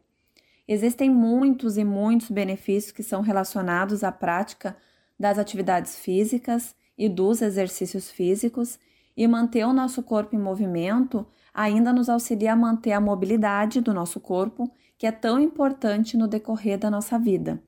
Existem 0.68 1.08
muitos 1.10 1.78
e 1.78 1.84
muitos 1.84 2.30
benefícios 2.30 2.92
que 2.92 3.02
são 3.02 3.22
relacionados 3.22 4.04
à 4.04 4.12
prática 4.12 4.76
das 5.18 5.38
atividades 5.38 5.98
físicas 5.98 6.76
e 6.96 7.08
dos 7.08 7.42
exercícios 7.42 8.10
físicos, 8.10 8.78
e 9.20 9.28
manter 9.28 9.66
o 9.66 9.72
nosso 9.74 10.02
corpo 10.02 10.34
em 10.34 10.38
movimento 10.38 11.26
ainda 11.52 11.92
nos 11.92 12.08
auxilia 12.08 12.54
a 12.54 12.56
manter 12.56 12.92
a 12.92 13.00
mobilidade 13.02 13.82
do 13.82 13.92
nosso 13.92 14.18
corpo, 14.18 14.72
que 14.96 15.06
é 15.06 15.12
tão 15.12 15.38
importante 15.38 16.16
no 16.16 16.26
decorrer 16.26 16.78
da 16.78 16.90
nossa 16.90 17.18
vida, 17.18 17.62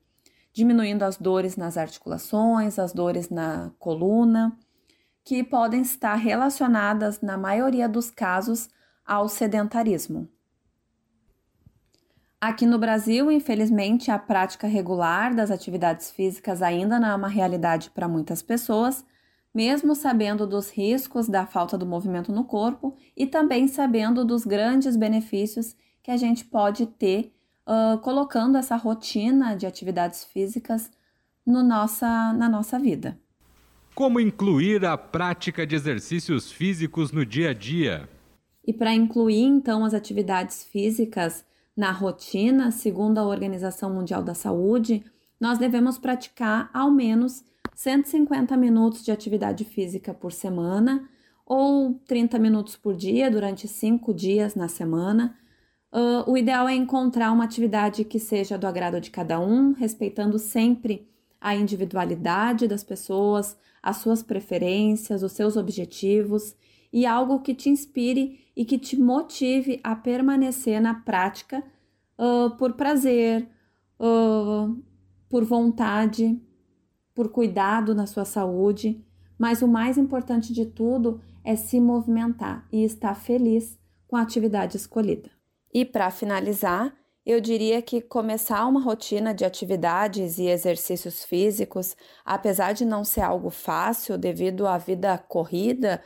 diminuindo 0.51 1.03
as 1.03 1.15
dores 1.15 1.55
nas 1.55 1.77
articulações, 1.77 2.79
as 2.79 2.91
dores 2.91 3.29
na 3.29 3.69
coluna, 3.77 4.57
que 5.23 5.43
podem 5.43 5.83
estar 5.83 6.15
relacionadas, 6.15 7.21
na 7.21 7.37
maioria 7.37 7.87
dos 7.87 8.09
casos, 8.09 8.67
ao 9.05 9.29
sedentarismo. 9.29 10.27
Aqui 12.41 12.65
no 12.65 12.79
Brasil, 12.79 13.31
infelizmente, 13.31 14.09
a 14.09 14.17
prática 14.17 14.65
regular 14.65 15.35
das 15.35 15.51
atividades 15.51 16.09
físicas 16.09 16.63
ainda 16.63 16.99
não 16.99 17.09
é 17.09 17.15
uma 17.15 17.27
realidade 17.27 17.91
para 17.91 18.07
muitas 18.07 18.41
pessoas, 18.41 19.05
mesmo 19.53 19.93
sabendo 19.93 20.47
dos 20.47 20.71
riscos 20.71 21.27
da 21.27 21.45
falta 21.45 21.77
do 21.77 21.85
movimento 21.85 22.31
no 22.31 22.43
corpo 22.43 22.95
e 23.15 23.27
também 23.27 23.67
sabendo 23.67 24.25
dos 24.25 24.45
grandes 24.45 24.95
benefícios 24.95 25.75
que 26.01 26.09
a 26.09 26.17
gente 26.17 26.43
pode 26.45 26.87
ter 26.87 27.33
uh, 27.67 27.97
colocando 27.99 28.57
essa 28.57 28.75
rotina 28.75 29.55
de 29.55 29.65
atividades 29.65 30.23
físicas 30.23 30.91
no 31.45 31.61
nossa, 31.61 32.33
na 32.33 32.49
nossa 32.49 32.79
vida. 32.79 33.19
Como 33.93 34.19
incluir 34.19 34.83
a 34.85 34.97
prática 34.97 35.67
de 35.67 35.75
exercícios 35.75 36.51
físicos 36.51 37.11
no 37.11 37.25
dia 37.25 37.51
a 37.51 37.53
dia? 37.53 38.09
E 38.65 38.73
para 38.73 38.93
incluir 38.93 39.43
então 39.43 39.85
as 39.85 39.93
atividades 39.93 40.63
físicas, 40.63 41.45
na 41.75 41.91
rotina, 41.91 42.71
segundo 42.71 43.17
a 43.17 43.25
Organização 43.25 43.93
Mundial 43.93 44.23
da 44.23 44.33
Saúde, 44.33 45.03
nós 45.39 45.57
devemos 45.57 45.97
praticar 45.97 46.69
ao 46.73 46.89
menos 46.89 47.43
150 47.75 48.55
minutos 48.57 49.03
de 49.03 49.11
atividade 49.11 49.63
física 49.63 50.13
por 50.13 50.31
semana 50.31 51.09
ou 51.45 51.95
30 52.07 52.39
minutos 52.39 52.75
por 52.75 52.95
dia 52.95 53.29
durante 53.29 53.67
cinco 53.67 54.13
dias 54.13 54.55
na 54.55 54.67
semana. 54.67 55.37
Uh, 55.91 56.29
o 56.31 56.37
ideal 56.37 56.67
é 56.67 56.73
encontrar 56.73 57.31
uma 57.31 57.43
atividade 57.43 58.03
que 58.03 58.17
seja 58.17 58.57
do 58.57 58.65
agrado 58.65 58.99
de 58.99 59.11
cada 59.11 59.39
um, 59.39 59.73
respeitando 59.73 60.39
sempre 60.39 61.07
a 61.39 61.55
individualidade 61.55 62.67
das 62.67 62.83
pessoas, 62.83 63.57
as 63.81 63.97
suas 63.97 64.23
preferências, 64.23 65.21
os 65.21 65.33
seus 65.33 65.57
objetivos 65.57 66.55
e 66.91 67.05
algo 67.05 67.41
que 67.41 67.53
te 67.53 67.69
inspire 67.69 68.39
e 68.55 68.63
que 68.63 68.77
te 68.77 68.99
motive 68.99 69.79
a 69.83 69.95
permanecer 69.95 70.81
na 70.81 70.93
prática 70.93 71.63
uh, 72.17 72.55
por 72.57 72.73
prazer, 72.73 73.47
uh, 73.99 74.81
por 75.27 75.43
vontade, 75.43 76.39
por 77.13 77.29
cuidado 77.29 77.93
na 77.93 78.05
sua 78.05 78.25
saúde. 78.25 79.03
Mas 79.37 79.61
o 79.61 79.67
mais 79.67 79.97
importante 79.97 80.53
de 80.53 80.65
tudo 80.65 81.21
é 81.43 81.55
se 81.55 81.79
movimentar 81.79 82.67
e 82.71 82.83
estar 82.83 83.15
feliz 83.15 83.77
com 84.07 84.15
a 84.15 84.21
atividade 84.21 84.77
escolhida. 84.77 85.29
E 85.73 85.83
para 85.83 86.11
finalizar, 86.11 86.93
eu 87.25 87.39
diria 87.39 87.81
que 87.81 88.01
começar 88.01 88.65
uma 88.65 88.81
rotina 88.81 89.33
de 89.33 89.45
atividades 89.45 90.37
e 90.37 90.47
exercícios 90.47 91.23
físicos, 91.23 91.95
apesar 92.23 92.73
de 92.73 92.85
não 92.85 93.03
ser 93.03 93.21
algo 93.21 93.49
fácil 93.49 94.17
devido 94.17 94.67
à 94.67 94.77
vida 94.77 95.17
corrida 95.17 96.03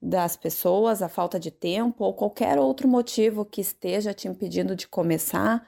das 0.00 0.36
pessoas, 0.36 1.02
a 1.02 1.08
falta 1.08 1.38
de 1.38 1.50
tempo 1.50 2.04
ou 2.04 2.14
qualquer 2.14 2.58
outro 2.58 2.88
motivo 2.88 3.44
que 3.44 3.60
esteja 3.60 4.14
te 4.14 4.28
impedindo 4.28 4.74
de 4.74 4.88
começar, 4.88 5.66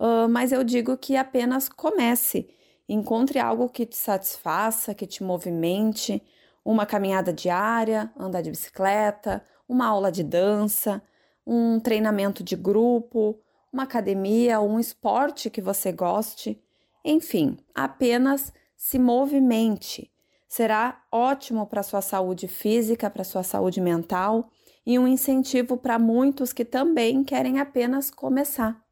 uh, 0.00 0.28
mas 0.28 0.52
eu 0.52 0.64
digo 0.64 0.96
que 0.96 1.16
apenas 1.16 1.68
comece. 1.68 2.48
Encontre 2.92 3.38
algo 3.38 3.68
que 3.68 3.86
te 3.86 3.96
satisfaça, 3.96 4.94
que 4.94 5.06
te 5.06 5.22
movimente, 5.22 6.22
uma 6.64 6.84
caminhada 6.84 7.32
diária, 7.32 8.12
andar 8.18 8.42
de 8.42 8.50
bicicleta, 8.50 9.42
uma 9.68 9.86
aula 9.86 10.10
de 10.10 10.22
dança, 10.22 11.02
um 11.46 11.78
treinamento 11.80 12.42
de 12.42 12.56
grupo 12.56 13.40
uma 13.72 13.84
academia 13.84 14.60
um 14.60 14.78
esporte 14.78 15.48
que 15.48 15.62
você 15.62 15.92
goste. 15.92 16.60
Enfim, 17.04 17.58
apenas 17.74 18.52
se 18.76 18.98
movimente. 18.98 20.10
Será 20.48 21.02
ótimo 21.12 21.66
para 21.66 21.82
sua 21.82 22.02
saúde 22.02 22.48
física, 22.48 23.08
para 23.08 23.24
sua 23.24 23.42
saúde 23.42 23.80
mental 23.80 24.50
e 24.84 24.98
um 24.98 25.06
incentivo 25.06 25.76
para 25.76 25.98
muitos 25.98 26.52
que 26.52 26.64
também 26.64 27.22
querem 27.22 27.60
apenas 27.60 28.10
começar. 28.10 28.84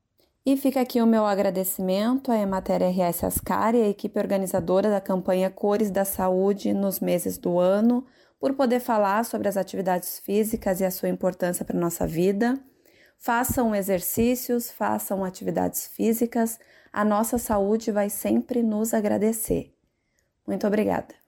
E 0.49 0.57
fica 0.57 0.81
aqui 0.81 1.03
o 1.03 1.07
meu 1.07 1.27
agradecimento 1.27 2.33
à 2.33 2.39
Emater 2.39 2.81
RS 2.81 3.23
Ascari, 3.23 3.83
a 3.83 3.89
equipe 3.91 4.19
organizadora 4.19 4.89
da 4.89 4.99
campanha 4.99 5.51
Cores 5.51 5.91
da 5.91 6.07
Saúde 6.07 6.73
nos 6.73 7.01
meses 7.01 7.37
do 7.37 7.59
ano, 7.59 8.07
por 8.41 8.55
poder 8.55 8.81
falar 8.81 9.27
sobre 9.27 9.47
as 9.47 9.59
atividades 9.59 10.19
físicas 10.21 10.81
e 10.81 10.87
a 10.87 10.91
sua 10.91 11.11
importância 11.11 11.67
para 11.67 11.77
a 11.77 11.81
nossa 11.81 12.07
vida. 12.07 12.59
Façam 13.19 13.75
exercícios, 13.75 14.71
façam 14.71 15.23
atividades 15.23 15.87
físicas, 15.87 16.59
a 16.91 17.05
nossa 17.05 17.37
saúde 17.37 17.93
vai 17.93 18.09
sempre 18.09 18.63
nos 18.63 18.95
agradecer. 18.95 19.75
Muito 20.47 20.67
obrigada. 20.67 21.28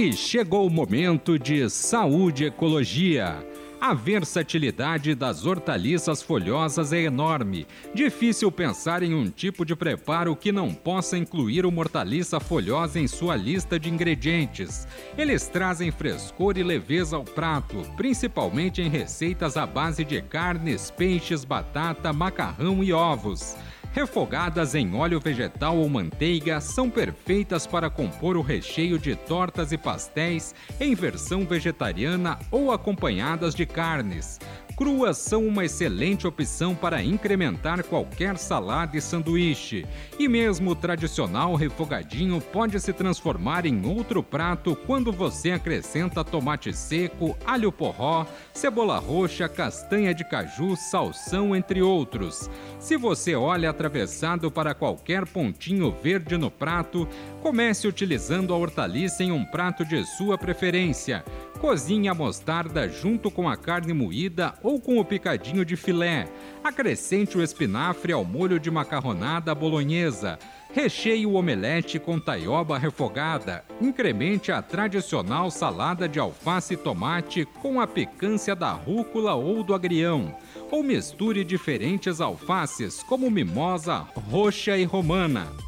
E 0.00 0.12
chegou 0.12 0.64
o 0.64 0.70
momento 0.70 1.36
de 1.36 1.68
saúde 1.68 2.44
e 2.44 2.46
ecologia. 2.46 3.44
A 3.80 3.94
versatilidade 3.94 5.12
das 5.12 5.44
hortaliças 5.44 6.22
folhosas 6.22 6.92
é 6.92 7.02
enorme. 7.02 7.66
Difícil 7.92 8.52
pensar 8.52 9.02
em 9.02 9.12
um 9.12 9.28
tipo 9.28 9.66
de 9.66 9.74
preparo 9.74 10.36
que 10.36 10.52
não 10.52 10.72
possa 10.72 11.18
incluir 11.18 11.66
uma 11.66 11.80
hortaliça 11.80 12.38
folhosa 12.38 13.00
em 13.00 13.08
sua 13.08 13.34
lista 13.34 13.76
de 13.76 13.90
ingredientes. 13.90 14.86
Eles 15.16 15.48
trazem 15.48 15.90
frescor 15.90 16.56
e 16.56 16.62
leveza 16.62 17.16
ao 17.16 17.24
prato, 17.24 17.82
principalmente 17.96 18.80
em 18.80 18.88
receitas 18.88 19.56
à 19.56 19.66
base 19.66 20.04
de 20.04 20.22
carnes, 20.22 20.92
peixes, 20.92 21.44
batata, 21.44 22.12
macarrão 22.12 22.84
e 22.84 22.92
ovos 22.92 23.56
refogadas 23.92 24.74
em 24.74 24.94
óleo 24.94 25.20
vegetal 25.20 25.76
ou 25.76 25.88
manteiga, 25.88 26.60
são 26.60 26.90
perfeitas 26.90 27.66
para 27.66 27.90
compor 27.90 28.36
o 28.36 28.42
recheio 28.42 28.98
de 28.98 29.14
tortas 29.14 29.72
e 29.72 29.78
pastéis 29.78 30.54
em 30.80 30.94
versão 30.94 31.44
vegetariana 31.44 32.38
ou 32.50 32.72
acompanhadas 32.72 33.54
de 33.54 33.66
carnes. 33.66 34.38
Cruas 34.78 35.18
são 35.18 35.44
uma 35.44 35.64
excelente 35.64 36.24
opção 36.24 36.72
para 36.72 37.02
incrementar 37.02 37.82
qualquer 37.82 38.38
salada 38.38 38.96
e 38.96 39.00
sanduíche. 39.00 39.84
E 40.20 40.28
mesmo 40.28 40.70
o 40.70 40.76
tradicional 40.76 41.56
refogadinho 41.56 42.40
pode 42.40 42.78
se 42.78 42.92
transformar 42.92 43.66
em 43.66 43.84
outro 43.84 44.22
prato 44.22 44.76
quando 44.86 45.10
você 45.10 45.50
acrescenta 45.50 46.22
tomate 46.22 46.72
seco, 46.72 47.36
alho 47.44 47.72
porró, 47.72 48.24
cebola 48.54 49.00
roxa, 49.00 49.48
castanha 49.48 50.14
de 50.14 50.22
caju, 50.22 50.76
salsão, 50.76 51.56
entre 51.56 51.82
outros. 51.82 52.48
Se 52.78 52.96
você 52.96 53.34
olha 53.34 53.70
atravessado 53.70 54.48
para 54.48 54.74
qualquer 54.74 55.26
pontinho 55.26 55.90
verde 55.90 56.36
no 56.36 56.52
prato, 56.52 57.08
comece 57.42 57.88
utilizando 57.88 58.54
a 58.54 58.56
hortaliça 58.56 59.24
em 59.24 59.32
um 59.32 59.44
prato 59.44 59.84
de 59.84 60.04
sua 60.04 60.38
preferência. 60.38 61.24
Cozinhe 61.60 62.08
a 62.08 62.14
mostarda 62.14 62.88
junto 62.88 63.32
com 63.32 63.48
a 63.48 63.56
carne 63.56 63.92
moída 63.92 64.54
ou 64.62 64.80
com 64.80 64.98
o 64.98 65.04
picadinho 65.04 65.64
de 65.64 65.74
filé. 65.74 66.28
Acrescente 66.62 67.36
o 67.36 67.42
espinafre 67.42 68.12
ao 68.12 68.24
molho 68.24 68.60
de 68.60 68.70
macarronada 68.70 69.52
bolonhesa. 69.56 70.38
Recheie 70.72 71.26
o 71.26 71.34
omelete 71.34 71.98
com 71.98 72.20
taioba 72.20 72.78
refogada. 72.78 73.64
Incremente 73.80 74.52
a 74.52 74.62
tradicional 74.62 75.50
salada 75.50 76.08
de 76.08 76.20
alface 76.20 76.74
e 76.74 76.76
tomate 76.76 77.44
com 77.60 77.80
a 77.80 77.88
picância 77.88 78.54
da 78.54 78.70
rúcula 78.70 79.34
ou 79.34 79.64
do 79.64 79.74
agrião. 79.74 80.36
Ou 80.70 80.84
misture 80.84 81.42
diferentes 81.42 82.20
alfaces, 82.20 83.02
como 83.02 83.28
mimosa, 83.30 84.06
roxa 84.30 84.76
e 84.76 84.84
romana. 84.84 85.67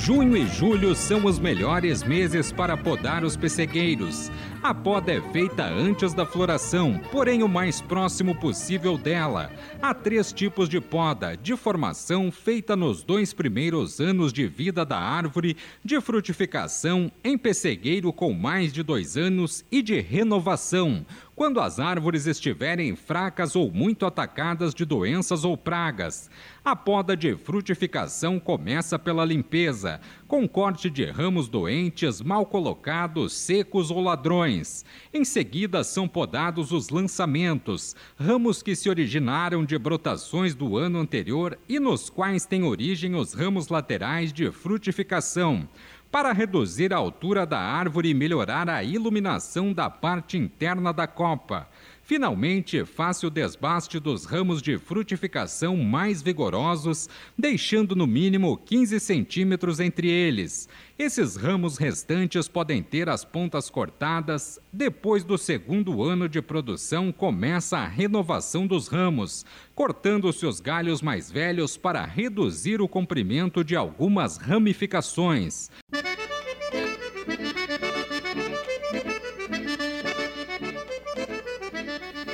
Junho 0.00 0.36
e 0.36 0.46
julho 0.46 0.94
são 0.94 1.26
os 1.26 1.38
melhores 1.38 2.02
meses 2.02 2.52
para 2.52 2.76
podar 2.76 3.24
os 3.24 3.36
pessegueiros. 3.36 4.30
A 4.62 4.72
poda 4.72 5.12
é 5.12 5.20
feita 5.32 5.64
antes 5.64 6.14
da 6.14 6.24
floração, 6.24 7.00
porém 7.10 7.42
o 7.42 7.48
mais 7.48 7.80
próximo 7.80 8.34
possível 8.34 8.96
dela. 8.96 9.50
Há 9.82 9.92
três 9.92 10.32
tipos 10.32 10.68
de 10.68 10.80
poda: 10.80 11.36
de 11.36 11.56
formação, 11.56 12.30
feita 12.30 12.74
nos 12.76 13.02
dois 13.02 13.34
primeiros 13.34 14.00
anos 14.00 14.32
de 14.32 14.46
vida 14.46 14.84
da 14.84 14.98
árvore, 14.98 15.56
de 15.84 16.00
frutificação, 16.00 17.10
em 17.22 17.36
pessegueiro 17.36 18.12
com 18.12 18.32
mais 18.32 18.72
de 18.72 18.82
dois 18.82 19.16
anos 19.16 19.64
e 19.70 19.82
de 19.82 20.00
renovação 20.00 21.04
quando 21.38 21.60
as 21.60 21.78
árvores 21.78 22.26
estiverem 22.26 22.96
fracas 22.96 23.54
ou 23.54 23.70
muito 23.70 24.04
atacadas 24.04 24.74
de 24.74 24.84
doenças 24.84 25.44
ou 25.44 25.56
pragas. 25.56 26.28
A 26.64 26.74
poda 26.74 27.16
de 27.16 27.36
frutificação 27.36 28.40
começa 28.40 28.98
pela 28.98 29.24
limpeza, 29.24 30.00
com 30.26 30.48
corte 30.48 30.90
de 30.90 31.04
ramos 31.04 31.48
doentes, 31.48 32.20
mal 32.20 32.44
colocados, 32.44 33.34
secos 33.34 33.88
ou 33.88 34.00
ladrões. 34.00 34.84
Em 35.14 35.24
seguida, 35.24 35.84
são 35.84 36.08
podados 36.08 36.72
os 36.72 36.88
lançamentos, 36.88 37.94
ramos 38.18 38.60
que 38.60 38.74
se 38.74 38.90
originaram 38.90 39.64
de 39.64 39.78
brotações 39.78 40.56
do 40.56 40.76
ano 40.76 40.98
anterior 40.98 41.56
e 41.68 41.78
nos 41.78 42.10
quais 42.10 42.46
têm 42.46 42.64
origem 42.64 43.14
os 43.14 43.32
ramos 43.32 43.68
laterais 43.68 44.32
de 44.32 44.50
frutificação 44.50 45.68
para 46.10 46.32
reduzir 46.32 46.92
a 46.92 46.96
altura 46.96 47.44
da 47.44 47.58
árvore 47.58 48.08
e 48.08 48.14
melhorar 48.14 48.68
a 48.68 48.82
iluminação 48.82 49.72
da 49.72 49.90
parte 49.90 50.36
interna 50.38 50.92
da 50.92 51.06
copa. 51.06 51.68
Finalmente, 52.08 52.86
faça 52.86 53.26
o 53.26 53.30
desbaste 53.30 54.00
dos 54.00 54.24
ramos 54.24 54.62
de 54.62 54.78
frutificação 54.78 55.76
mais 55.76 56.22
vigorosos, 56.22 57.06
deixando 57.36 57.94
no 57.94 58.06
mínimo 58.06 58.56
15 58.56 58.98
centímetros 58.98 59.78
entre 59.78 60.08
eles. 60.08 60.70
Esses 60.98 61.36
ramos 61.36 61.76
restantes 61.76 62.48
podem 62.48 62.82
ter 62.82 63.10
as 63.10 63.26
pontas 63.26 63.68
cortadas. 63.68 64.58
Depois 64.72 65.22
do 65.22 65.36
segundo 65.36 66.02
ano 66.02 66.30
de 66.30 66.40
produção, 66.40 67.12
começa 67.12 67.76
a 67.76 67.86
renovação 67.86 68.66
dos 68.66 68.88
ramos, 68.88 69.44
cortando-se 69.74 70.46
os 70.46 70.60
galhos 70.60 71.02
mais 71.02 71.30
velhos 71.30 71.76
para 71.76 72.06
reduzir 72.06 72.80
o 72.80 72.88
comprimento 72.88 73.62
de 73.62 73.76
algumas 73.76 74.38
ramificações. 74.38 75.70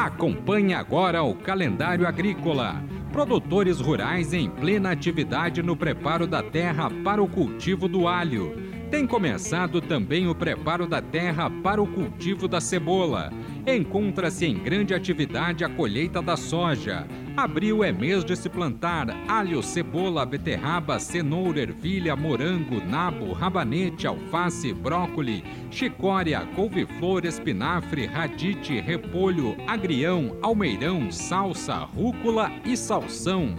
Acompanhe 0.00 0.72
agora 0.72 1.22
o 1.22 1.34
calendário 1.34 2.08
agrícola. 2.08 2.82
Produtores 3.12 3.80
rurais 3.80 4.32
em 4.32 4.48
plena 4.48 4.92
atividade 4.92 5.62
no 5.62 5.76
preparo 5.76 6.26
da 6.26 6.42
terra 6.42 6.90
para 7.04 7.22
o 7.22 7.28
cultivo 7.28 7.86
do 7.86 8.08
alho. 8.08 8.69
Tem 8.90 9.06
começado 9.06 9.80
também 9.80 10.26
o 10.26 10.34
preparo 10.34 10.84
da 10.84 11.00
terra 11.00 11.48
para 11.48 11.80
o 11.80 11.86
cultivo 11.86 12.48
da 12.48 12.60
cebola. 12.60 13.32
Encontra-se 13.64 14.44
em 14.44 14.58
grande 14.58 14.92
atividade 14.92 15.64
a 15.64 15.68
colheita 15.68 16.20
da 16.20 16.36
soja. 16.36 17.06
Abril 17.36 17.84
é 17.84 17.92
mês 17.92 18.24
de 18.24 18.34
se 18.34 18.48
plantar 18.48 19.06
alho, 19.28 19.62
cebola, 19.62 20.26
beterraba, 20.26 20.98
cenoura, 20.98 21.60
ervilha, 21.60 22.16
morango, 22.16 22.84
nabo, 22.84 23.32
rabanete, 23.32 24.08
alface, 24.08 24.74
brócoli, 24.74 25.44
chicória, 25.70 26.44
couve-flor, 26.56 27.24
espinafre, 27.24 28.06
radite, 28.06 28.80
repolho, 28.80 29.56
agrião, 29.68 30.36
almeirão, 30.42 31.12
salsa, 31.12 31.76
rúcula 31.76 32.50
e 32.64 32.76
salsão. 32.76 33.54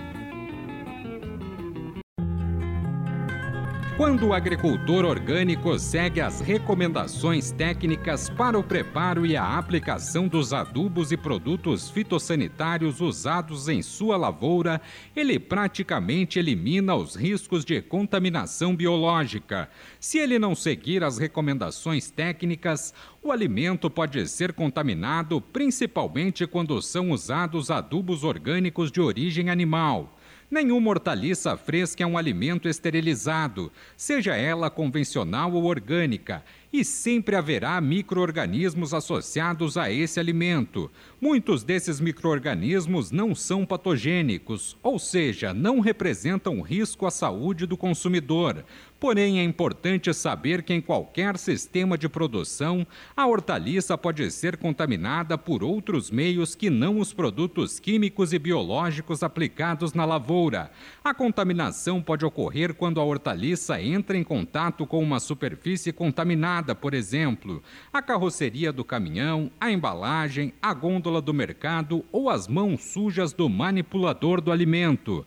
Quando 4.02 4.30
o 4.30 4.34
agricultor 4.34 5.06
orgânico 5.06 5.78
segue 5.78 6.22
as 6.22 6.42
recomendações 6.42 7.52
técnicas 7.52 8.32
para 8.32 8.58
o 8.58 8.64
preparo 8.64 9.28
e 9.28 9.38
a 9.38 9.60
aplicação 9.60 10.28
dos 10.28 10.54
adubos 10.54 11.12
e 11.12 11.18
produtos 11.18 11.88
fitossanitários 11.92 13.00
usados 13.00 13.70
em 13.70 13.84
sua 13.84 14.18
lavoura, 14.18 14.82
ele 15.16 15.38
praticamente 15.38 16.40
elimina 16.40 16.96
os 16.96 17.16
riscos 17.16 17.64
de 17.64 17.80
contaminação 17.80 18.76
biológica. 18.76 19.70
Se 20.00 20.18
ele 20.18 20.40
não 20.40 20.56
seguir 20.56 21.04
as 21.04 21.20
recomendações 21.20 22.10
técnicas, 22.10 22.96
o 23.22 23.32
alimento 23.32 23.88
pode 23.88 24.28
ser 24.28 24.52
contaminado, 24.54 25.40
principalmente 25.40 26.48
quando 26.48 26.82
são 26.82 27.12
usados 27.12 27.70
adubos 27.70 28.24
orgânicos 28.24 28.92
de 28.92 29.00
origem 29.00 29.52
animal. 29.52 30.18
Nenhuma 30.52 30.90
hortaliça 30.90 31.56
fresca 31.56 32.04
é 32.04 32.06
um 32.06 32.18
alimento 32.18 32.68
esterilizado, 32.68 33.72
seja 33.96 34.36
ela 34.36 34.70
convencional 34.70 35.54
ou 35.54 35.64
orgânica, 35.64 36.44
e 36.72 36.86
sempre 36.86 37.36
haverá 37.36 37.80
microorganismos 37.82 38.94
associados 38.94 39.78
a 39.78 39.92
esse 39.92 40.20
alimento. 40.20 40.90
Muitos 41.20 41.64
desses 41.64 42.00
microorganismos 42.00 43.12
não 43.12 43.36
são 43.36 43.66
patogênicos, 43.66 44.78
ou 44.82 44.98
seja, 44.98 45.54
não 45.54 45.80
representam 45.80 46.62
risco 46.62 47.06
à 47.06 47.12
saúde 47.12 47.66
do 47.66 47.76
consumidor. 47.76 48.64
Porém, 49.02 49.40
é 49.40 49.44
importante 49.44 50.14
saber 50.14 50.62
que 50.62 50.72
em 50.72 50.80
qualquer 50.80 51.36
sistema 51.36 51.98
de 51.98 52.08
produção, 52.08 52.86
a 53.18 53.26
hortaliça 53.26 53.98
pode 53.98 54.30
ser 54.30 54.58
contaminada 54.58 55.40
por 55.40 55.64
outros 55.64 56.12
meios 56.12 56.54
que 56.54 56.70
não 56.70 57.00
os 57.00 57.12
produtos 57.12 57.80
químicos 57.80 58.32
e 58.32 58.38
biológicos 58.38 59.24
aplicados 59.24 59.94
na 59.94 60.06
lavoura. 60.06 60.70
A 61.04 61.16
contaminação 61.16 62.00
pode 62.00 62.24
ocorrer 62.24 62.76
quando 62.76 63.02
a 63.02 63.04
hortaliça 63.04 63.82
entra 63.82 64.16
em 64.16 64.24
contato 64.24 64.86
com 64.86 65.02
uma 65.02 65.20
superfície 65.20 65.92
contaminada, 65.92 66.61
por 66.76 66.94
exemplo, 66.94 67.64
a 67.92 68.02
carroceria 68.02 68.72
do 68.72 68.86
caminhão, 68.86 69.50
a 69.60 69.72
embalagem, 69.72 70.54
a 70.62 70.74
gôndola 70.74 71.22
do 71.22 71.34
mercado 71.34 72.06
ou 72.12 72.30
as 72.30 72.48
mãos 72.48 72.84
sujas 72.84 73.34
do 73.34 73.50
manipulador 73.50 74.40
do 74.40 74.52
alimento. 74.52 75.26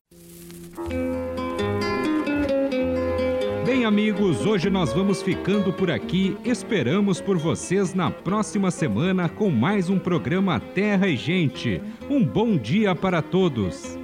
Bem, 3.67 3.85
amigos, 3.85 4.47
hoje 4.47 4.71
nós 4.71 4.93
vamos 4.93 5.21
ficando 5.21 5.73
por 5.73 5.91
aqui. 5.91 6.37
Esperamos 6.45 7.21
por 7.21 7.37
vocês 7.37 7.93
na 7.93 8.11
próxima 8.11 8.71
semana 8.71 9.29
com 9.29 9.51
mais 9.51 9.91
um 9.91 9.99
programa 9.99 10.61
Terra 10.61 11.09
e 11.09 11.17
Gente. 11.17 11.83
Um 12.09 12.25
bom 12.25 12.57
dia 12.57 12.95
para 12.95 13.21
todos. 13.21 14.04